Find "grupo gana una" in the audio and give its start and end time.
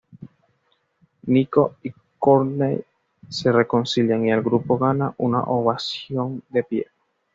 4.41-5.43